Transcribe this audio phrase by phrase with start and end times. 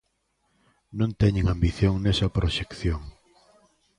[0.99, 3.01] Non teñen ambición nesa proxección.